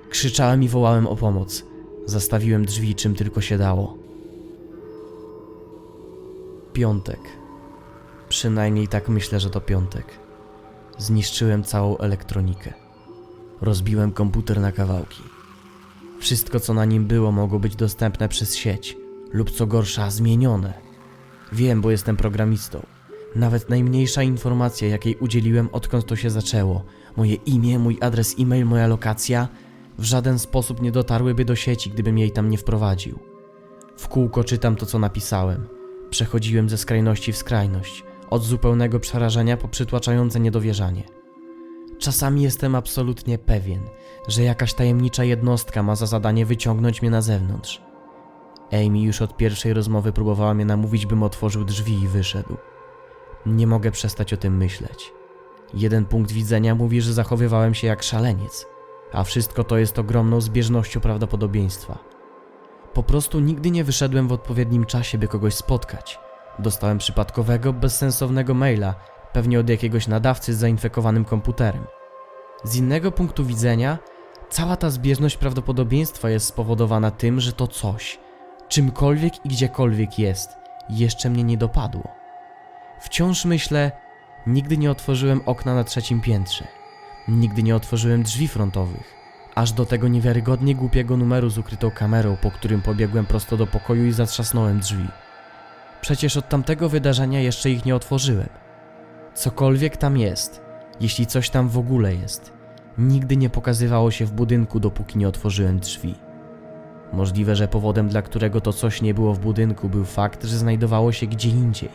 [0.09, 1.63] Krzyczałem i wołałem o pomoc.
[2.09, 3.97] Zastawiłem drzwi czym tylko się dało.
[6.73, 7.19] Piątek.
[8.29, 10.05] Przynajmniej tak myślę, że to piątek.
[10.97, 12.73] Zniszczyłem całą elektronikę.
[13.61, 15.23] Rozbiłem komputer na kawałki.
[16.19, 18.97] Wszystko, co na nim było, mogło być dostępne przez sieć,
[19.33, 20.73] lub co gorsza, zmienione.
[21.51, 22.85] Wiem, bo jestem programistą.
[23.35, 26.83] Nawet najmniejsza informacja, jakiej udzieliłem, odkąd to się zaczęło,
[27.17, 29.47] moje imię, mój adres e-mail, moja lokacja,
[29.99, 33.19] w żaden sposób nie dotarłyby do sieci, gdybym jej tam nie wprowadził.
[33.97, 35.67] W kółko czytam to, co napisałem.
[36.09, 41.03] Przechodziłem ze skrajności w skrajność, od zupełnego przerażenia po przytłaczające niedowierzanie.
[41.97, 43.81] Czasami jestem absolutnie pewien,
[44.27, 47.81] że jakaś tajemnicza jednostka ma za zadanie wyciągnąć mnie na zewnątrz.
[48.71, 52.57] Amy już od pierwszej rozmowy próbowała mnie namówić, bym otworzył drzwi i wyszedł.
[53.45, 55.13] Nie mogę przestać o tym myśleć.
[55.73, 58.65] Jeden punkt widzenia mówi, że zachowywałem się jak szaleniec,
[59.13, 61.97] a wszystko to jest ogromną zbieżnością prawdopodobieństwa.
[62.93, 66.19] Po prostu nigdy nie wyszedłem w odpowiednim czasie, by kogoś spotkać.
[66.59, 68.95] Dostałem przypadkowego, bezsensownego maila,
[69.33, 71.83] pewnie od jakiegoś nadawcy z zainfekowanym komputerem.
[72.63, 73.97] Z innego punktu widzenia,
[74.49, 78.19] cała ta zbieżność prawdopodobieństwa jest spowodowana tym, że to coś,
[78.67, 80.49] czymkolwiek i gdziekolwiek jest,
[80.89, 82.03] jeszcze mnie nie dopadło.
[83.01, 83.91] Wciąż myślę,
[84.47, 86.78] nigdy nie otworzyłem okna na trzecim piętrze.
[87.29, 89.13] Nigdy nie otworzyłem drzwi frontowych.
[89.55, 94.05] Aż do tego niewiarygodnie głupiego numeru z ukrytą kamerą, po którym pobiegłem prosto do pokoju
[94.05, 95.07] i zatrzasnąłem drzwi.
[96.01, 98.49] Przecież od tamtego wydarzenia jeszcze ich nie otworzyłem.
[99.33, 100.61] Cokolwiek tam jest,
[100.99, 102.53] jeśli coś tam w ogóle jest,
[102.97, 106.15] nigdy nie pokazywało się w budynku, dopóki nie otworzyłem drzwi.
[107.13, 111.11] Możliwe, że powodem, dla którego to coś nie było w budynku, był fakt, że znajdowało
[111.11, 111.91] się gdzie indziej,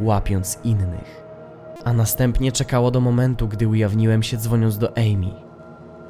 [0.00, 1.29] łapiąc innych.
[1.84, 5.30] A następnie czekało do momentu, gdy ujawniłem się dzwoniąc do Amy.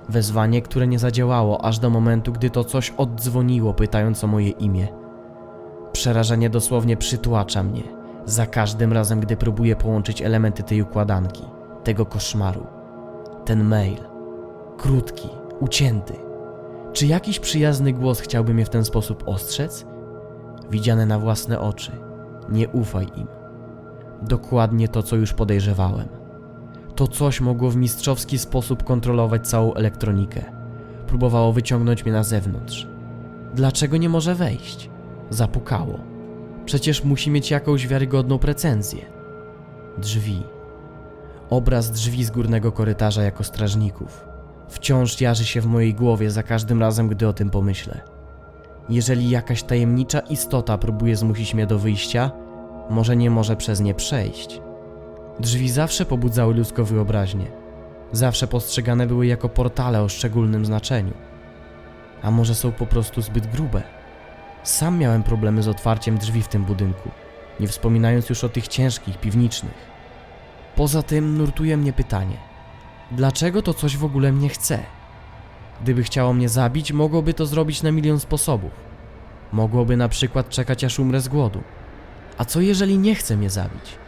[0.09, 4.89] Wezwanie, które nie zadziałało aż do momentu, gdy to coś oddzwoniło, pytając o moje imię.
[5.93, 7.83] Przerażenie dosłownie przytłacza mnie
[8.25, 11.45] za każdym razem, gdy próbuję połączyć elementy tej układanki,
[11.85, 12.67] tego koszmaru.
[13.45, 13.99] Ten mail.
[14.79, 15.29] Krótki,
[15.61, 16.15] ucięty.
[16.93, 19.87] Czy jakiś przyjazny głos chciałby mnie w ten sposób ostrzec?
[20.71, 21.93] Widziane na własne oczy.
[22.49, 23.40] Nie ufaj im.
[24.23, 26.09] Dokładnie to, co już podejrzewałem.
[26.95, 30.45] To coś mogło w mistrzowski sposób kontrolować całą elektronikę.
[31.07, 32.89] Próbowało wyciągnąć mnie na zewnątrz.
[33.55, 34.91] Dlaczego nie może wejść?
[35.31, 35.99] Zapukało.
[36.65, 39.05] Przecież musi mieć jakąś wiarygodną precenzję.
[39.99, 40.43] Drzwi.
[41.51, 44.25] Obraz drzwi z górnego korytarza jako strażników.
[44.69, 48.01] Wciąż jarzy się w mojej głowie za każdym razem, gdy o tym pomyślę.
[48.89, 52.31] Jeżeli jakaś tajemnicza istota próbuje zmusić mnie do wyjścia,
[52.91, 54.61] może nie może przez nie przejść.
[55.41, 57.47] Drzwi zawsze pobudzały ludzką wyobraźnię.
[58.13, 61.15] Zawsze postrzegane były jako portale o szczególnym znaczeniu.
[62.23, 63.83] A może są po prostu zbyt grube?
[64.63, 67.11] Sam miałem problemy z otwarciem drzwi w tym budynku,
[67.61, 69.91] nie wspominając już o tych ciężkich, piwniczych.
[70.77, 72.37] Poza tym nurtuje mnie pytanie:
[73.11, 74.79] dlaczego to coś w ogóle mnie chce?
[75.83, 78.73] Gdyby chciało mnie zabić, mogłoby to zrobić na milion sposobów.
[79.53, 81.63] Mogłoby na przykład czekać aż umrę z głodu.
[82.41, 83.99] A co jeżeli nie chce mnie zabić?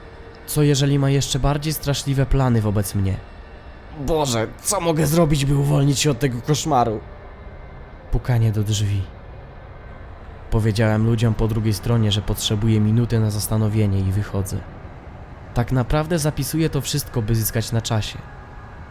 [0.47, 3.17] Co jeżeli ma jeszcze bardziej straszliwe plany wobec mnie?
[4.01, 7.01] Boże, co mogę zrobić, by uwolnić się od tego koszmaru?
[8.11, 9.03] Pukanie do drzwi.
[10.51, 14.57] Powiedziałem ludziom po drugiej stronie, że potrzebuję minuty na zastanowienie i wychodzę.
[15.55, 18.19] Tak naprawdę zapisuję to wszystko, by zyskać na czasie.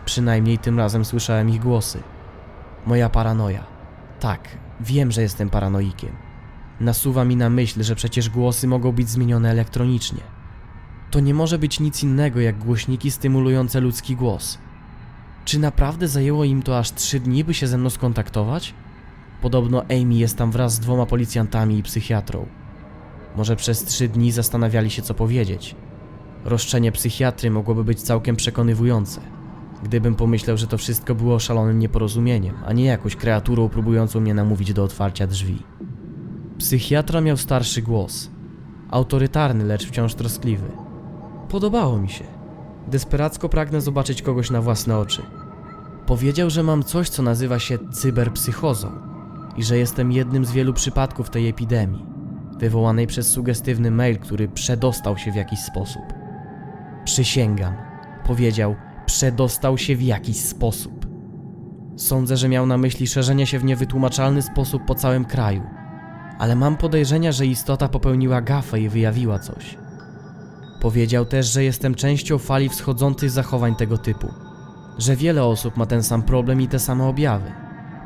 [0.06, 2.04] Przynajmniej tym razem słyszałem ich głosy.
[2.86, 3.64] Moja paranoja.
[4.20, 4.40] Tak,
[4.80, 6.16] wiem, że jestem paranoikiem.
[6.82, 10.22] Nasuwa mi na myśl, że przecież głosy mogą być zmienione elektronicznie.
[11.12, 14.58] To nie może być nic innego jak głośniki stymulujące ludzki głos.
[15.46, 18.74] Czy naprawdę zajęło im to aż trzy dni, by się ze mną skontaktować?
[19.42, 22.46] Podobno Amy jest tam wraz z dwoma policjantami i psychiatrą.
[23.36, 25.76] Może przez trzy dni zastanawiali się, co powiedzieć.
[26.46, 29.22] Roszczenie psychiatry mogłoby być całkiem przekonywujące.
[29.84, 34.74] Gdybym pomyślał, że to wszystko było szalonym nieporozumieniem, a nie jakąś kreaturą próbującą mnie namówić
[34.74, 35.64] do otwarcia drzwi.
[36.62, 38.30] Psychiatra miał starszy głos.
[38.90, 40.72] Autorytarny, lecz wciąż troskliwy.
[41.50, 42.24] Podobało mi się.
[42.88, 45.22] Desperacko pragnę zobaczyć kogoś na własne oczy.
[46.06, 48.92] Powiedział, że mam coś, co nazywa się cyberpsychozą
[49.58, 52.06] i że jestem jednym z wielu przypadków tej epidemii,
[52.60, 56.04] wywołanej przez sugestywny mail, który przedostał się w jakiś sposób.
[57.06, 57.74] Przysięgam,
[58.26, 61.06] powiedział, przedostał się w jakiś sposób.
[61.96, 65.81] Sądzę, że miał na myśli szerzenie się w niewytłumaczalny sposób po całym kraju,
[66.42, 69.78] ale mam podejrzenia, że istota popełniła gafę i wyjawiła coś.
[70.80, 74.28] Powiedział też, że jestem częścią fali wschodzących zachowań tego typu,
[74.98, 77.52] że wiele osób ma ten sam problem i te same objawy,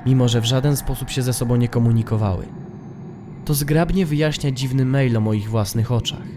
[0.05, 2.45] mimo że w żaden sposób się ze sobą nie komunikowały.
[3.45, 6.27] To zgrabnie wyjaśnia dziwny mail o moich własnych oczach.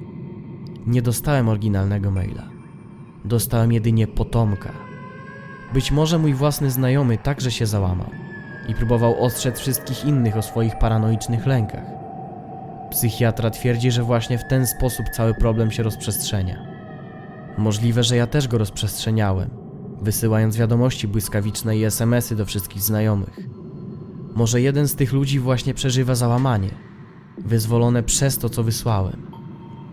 [0.86, 2.42] Nie dostałem oryginalnego maila.
[3.24, 4.72] Dostałem jedynie potomka.
[5.74, 8.27] Być może mój własny znajomy także się załamał
[8.68, 11.84] i próbował ostrzec wszystkich innych o swoich paranoicznych lękach.
[12.90, 16.66] Psychiatra twierdzi, że właśnie w ten sposób cały problem się rozprzestrzenia.
[17.58, 19.50] Możliwe, że ja też go rozprzestrzeniałem,
[20.02, 23.40] wysyłając wiadomości błyskawiczne i SMS-y do wszystkich znajomych.
[24.34, 26.70] Może jeden z tych ludzi właśnie przeżywa załamanie,
[27.38, 29.30] wyzwolone przez to, co wysłałem.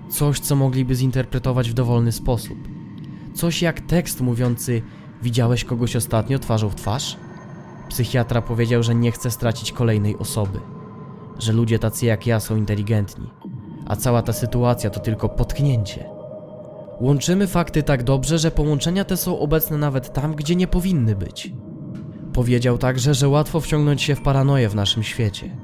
[0.09, 2.57] Coś, co mogliby zinterpretować w dowolny sposób.
[3.33, 4.81] Coś jak tekst mówiący:
[5.23, 7.17] Widziałeś kogoś ostatnio twarzą w twarz?
[7.89, 10.59] Psychiatra powiedział, że nie chce stracić kolejnej osoby,
[11.39, 13.29] że ludzie tacy jak ja są inteligentni,
[13.87, 16.09] a cała ta sytuacja to tylko potknięcie.
[16.99, 21.53] Łączymy fakty tak dobrze, że połączenia te są obecne nawet tam, gdzie nie powinny być.
[22.33, 25.57] Powiedział także, że łatwo wciągnąć się w paranoję w naszym świecie,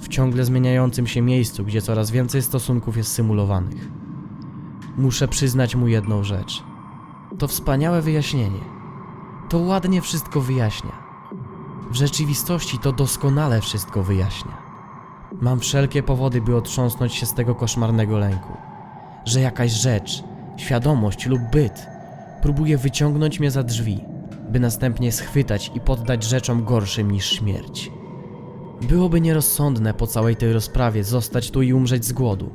[0.00, 3.88] w ciągle zmieniającym się miejscu, gdzie coraz więcej stosunków jest symulowanych.
[4.96, 6.62] Muszę przyznać mu jedną rzecz.
[7.38, 8.60] To wspaniałe wyjaśnienie.
[9.48, 11.11] To ładnie wszystko wyjaśnia.
[11.92, 14.56] W rzeczywistości to doskonale wszystko wyjaśnia.
[15.40, 18.52] Mam wszelkie powody, by otrząsnąć się z tego koszmarnego lęku,
[19.24, 20.22] że jakaś rzecz,
[20.56, 21.86] świadomość lub byt
[22.42, 24.00] próbuje wyciągnąć mnie za drzwi,
[24.50, 27.92] by następnie schwytać i poddać rzeczom gorszym niż śmierć.
[28.82, 32.50] Byłoby nierozsądne po całej tej rozprawie zostać tu i umrzeć z głodu.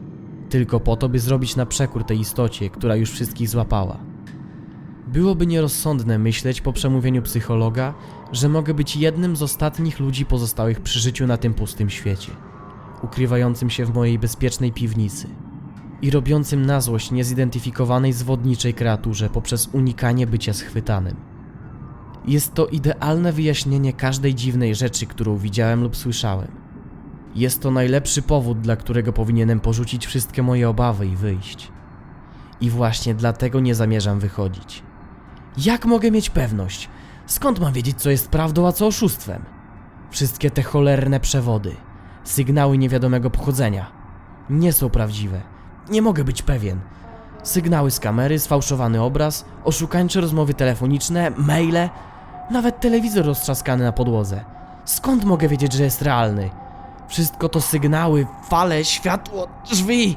[0.49, 3.97] Tylko po to, by zrobić na przekór tej istocie, która już wszystkich złapała.
[5.17, 7.93] Byłoby nierozsądne myśleć po przemówieniu psychologa,
[8.31, 12.31] że mogę być jednym z ostatnich ludzi pozostałych przy życiu na tym pustym świecie,
[13.01, 15.27] ukrywającym się w mojej bezpiecznej piwnicy
[16.01, 21.15] i robiącym na złość niezidentyfikowanej zwodniczej kreaturze poprzez unikanie bycia schwytanym.
[22.25, 26.51] Jest to idealne wyjaśnienie każdej dziwnej rzeczy, którą widziałem lub słyszałem.
[27.35, 31.71] Jest to najlepszy powód, dla którego powinienem porzucić wszystkie moje obawy i wyjść.
[32.61, 34.86] I właśnie dlatego nie zamierzam wychodzić.
[35.57, 36.89] Jak mogę mieć pewność?
[37.25, 39.45] Skąd mam wiedzieć, co jest prawdą, a co oszustwem?
[40.09, 41.75] Wszystkie te cholerne przewody,
[42.23, 43.91] sygnały niewiadomego pochodzenia,
[44.49, 45.41] nie są prawdziwe.
[45.89, 46.79] Nie mogę być pewien.
[47.43, 51.89] Sygnały z kamery, sfałszowany obraz, oszukańcze rozmowy telefoniczne, maile,
[52.51, 54.45] nawet telewizor roztrzaskany na podłodze.
[54.85, 56.49] Skąd mogę wiedzieć, że jest realny?
[57.07, 60.15] Wszystko to sygnały, fale, światło, drzwi.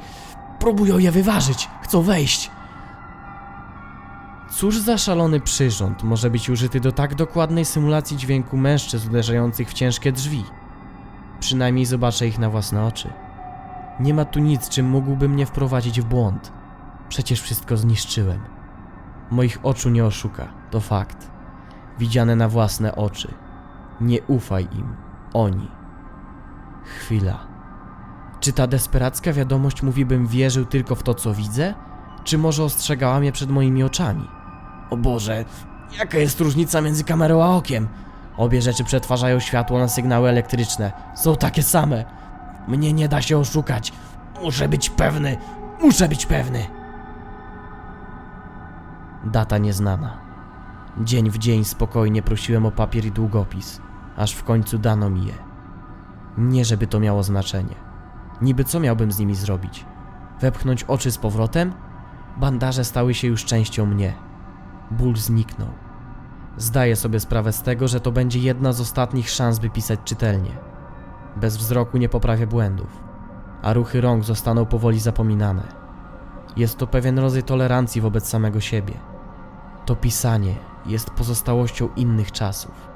[0.58, 2.50] Próbują je wyważyć, chcą wejść.
[4.60, 9.72] Cóż za szalony przyrząd może być użyty do tak dokładnej symulacji dźwięku mężczyzn uderzających w
[9.72, 10.44] ciężkie drzwi?
[11.40, 13.10] Przynajmniej zobaczę ich na własne oczy.
[14.00, 16.52] Nie ma tu nic, czym mógłby mnie wprowadzić w błąd.
[17.08, 18.40] Przecież wszystko zniszczyłem.
[19.30, 21.30] Moich oczu nie oszuka, to fakt.
[21.98, 23.34] Widziane na własne oczy.
[24.00, 24.96] Nie ufaj im,
[25.32, 25.68] oni.
[26.84, 27.46] Chwila.
[28.40, 31.74] Czy ta desperacka wiadomość mówi, bym wierzył tylko w to, co widzę?
[32.24, 34.39] Czy może ostrzegała mnie przed moimi oczami?
[34.90, 35.44] O Boże,
[35.98, 37.88] jaka jest różnica między kamerą a okiem?
[38.36, 40.92] Obie rzeczy przetwarzają światło na sygnały elektryczne.
[41.14, 42.04] Są takie same.
[42.68, 43.92] Mnie nie da się oszukać.
[44.42, 45.36] Muszę być pewny.
[45.82, 46.66] Muszę być pewny.
[49.24, 50.18] Data nieznana.
[50.98, 53.80] Dzień w dzień spokojnie prosiłem o papier i długopis,
[54.16, 55.34] aż w końcu dano mi je.
[56.38, 57.74] Nie żeby to miało znaczenie.
[58.42, 59.84] Niby co miałbym z nimi zrobić?
[60.40, 61.72] Wepchnąć oczy z powrotem?
[62.36, 64.29] Bandaże stały się już częścią mnie.
[64.90, 65.68] Ból zniknął.
[66.56, 70.50] Zdaję sobie sprawę z tego, że to będzie jedna z ostatnich szans, by pisać czytelnie.
[71.36, 73.02] Bez wzroku nie poprawię błędów,
[73.62, 75.62] a ruchy rąk zostaną powoli zapominane.
[76.56, 78.94] Jest to pewien rodzaj tolerancji wobec samego siebie.
[79.86, 80.54] To pisanie
[80.86, 82.88] jest pozostałością innych czasów,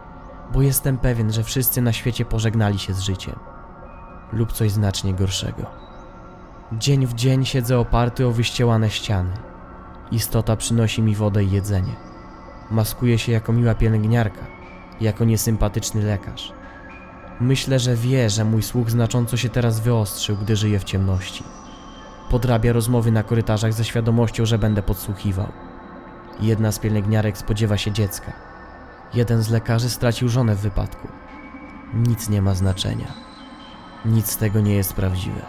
[0.53, 3.37] bo jestem pewien, że wszyscy na świecie pożegnali się z życiem
[4.33, 5.67] lub coś znacznie gorszego.
[6.73, 9.54] Dzień w dzień siedzę oparty o wyściełane ściany.
[10.13, 11.97] Istota przynosi mi wodę i jedzenie.
[12.71, 14.47] Maskuje się jako miła pielęgniarka,
[15.01, 16.53] jako niesympatyczny lekarz.
[17.41, 21.45] Myślę, że wie, że mój słuch znacząco się teraz wyostrzył, gdy żyje w ciemności.
[22.31, 25.53] Podrabia rozmowy na korytarzach ze świadomością, że będę podsłuchiwał.
[26.41, 28.33] Jedna z pielęgniarek spodziewa się dziecka.
[29.15, 31.09] Jeden z lekarzy stracił żonę w wypadku.
[31.95, 33.13] Nic nie ma znaczenia.
[34.05, 35.43] Nic z tego nie jest prawdziwe.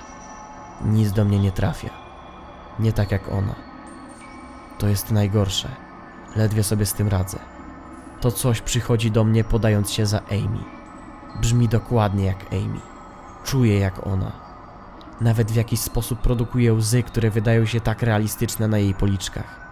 [0.86, 1.90] Nic do mnie nie trafia.
[2.80, 3.65] Nie tak jak ona.
[4.78, 5.70] To jest najgorsze.
[6.36, 7.40] Ledwie sobie z tym radzę.
[8.22, 10.64] To coś przychodzi do mnie podając się za Amy.
[11.42, 12.80] Brzmi dokładnie jak Amy.
[13.44, 14.32] Czuję jak ona.
[15.22, 19.66] Nawet w jakiś sposób produkuje łzy, które wydają się tak realistyczne na jej policzkach.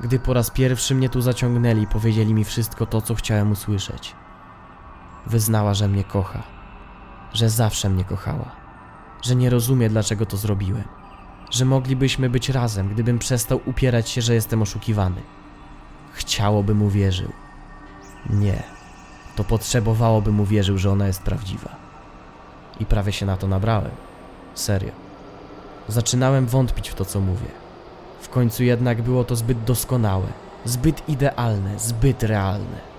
[0.00, 4.14] Gdy po raz pierwszy mnie tu zaciągnęli, powiedzieli mi wszystko to, co chciałem usłyszeć.
[5.26, 6.42] Wyznała, że mnie kocha,
[7.32, 8.50] że zawsze mnie kochała,
[9.22, 10.84] że nie rozumie, dlaczego to zrobiłem,
[11.50, 15.22] że moglibyśmy być razem, gdybym przestał upierać się, że jestem oszukiwany.
[16.12, 17.32] Chciałobym uwierzył.
[18.30, 18.62] Nie,
[19.36, 21.76] to potrzebowałobym uwierzył, że ona jest prawdziwa.
[22.80, 23.92] I prawie się na to nabrałem.
[24.54, 24.92] Serio.
[25.88, 27.48] Zaczynałem wątpić w to, co mówię.
[28.20, 30.26] W końcu jednak było to zbyt doskonałe,
[30.64, 32.96] zbyt idealne, zbyt realne.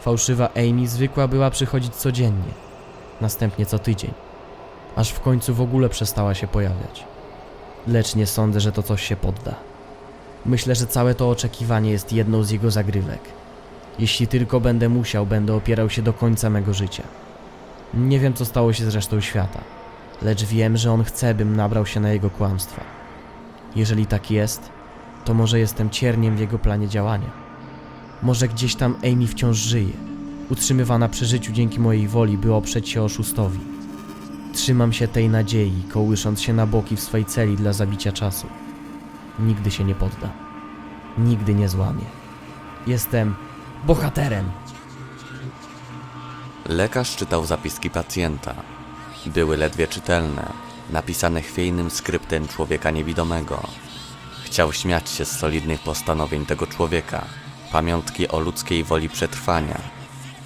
[0.00, 2.52] Fałszywa Amy zwykła była przychodzić codziennie,
[3.20, 4.12] następnie co tydzień,
[4.96, 7.09] aż w końcu w ogóle przestała się pojawiać.
[7.86, 9.54] Lecz nie sądzę, że to coś się podda.
[10.46, 13.20] Myślę, że całe to oczekiwanie jest jedną z jego zagrywek.
[13.98, 17.02] Jeśli tylko będę musiał, będę opierał się do końca mego życia.
[17.94, 19.60] Nie wiem, co stało się z resztą świata,
[20.22, 22.84] lecz wiem, że on chce, bym nabrał się na jego kłamstwa.
[23.76, 24.70] Jeżeli tak jest,
[25.24, 27.30] to może jestem cierniem w jego planie działania.
[28.22, 29.92] Może gdzieś tam Amy wciąż żyje,
[30.50, 33.79] utrzymywana przy życiu dzięki mojej woli, by oprzeć się oszustowi.
[34.52, 38.46] Trzymam się tej nadziei, kołysząc się na boki w swej celi dla zabicia czasu.
[39.38, 40.30] Nigdy się nie podda.
[41.18, 42.04] Nigdy nie złamie.
[42.86, 43.34] Jestem
[43.84, 44.50] bohaterem.
[46.68, 48.54] Lekarz czytał zapiski pacjenta.
[49.26, 50.52] Były ledwie czytelne,
[50.90, 53.62] napisane chwiejnym skryptem człowieka niewidomego.
[54.44, 57.24] Chciał śmiać się z solidnych postanowień tego człowieka,
[57.72, 59.80] pamiątki o ludzkiej woli przetrwania,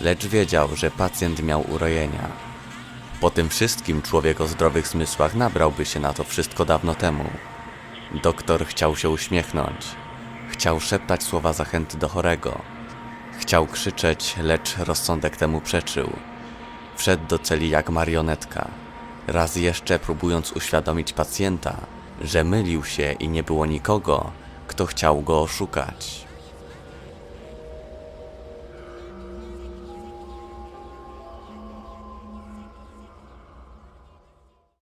[0.00, 2.53] lecz wiedział, że pacjent miał urojenia.
[3.20, 7.24] Po tym wszystkim człowiek o zdrowych zmysłach nabrałby się na to wszystko dawno temu.
[8.22, 9.86] Doktor chciał się uśmiechnąć.
[10.48, 12.60] Chciał szeptać słowa zachęty do chorego.
[13.38, 16.10] Chciał krzyczeć, lecz rozsądek temu przeczył.
[16.96, 18.68] Wszedł do celi jak marionetka,
[19.26, 21.76] raz jeszcze próbując uświadomić pacjenta,
[22.20, 24.32] że mylił się i nie było nikogo,
[24.66, 26.24] kto chciał go oszukać.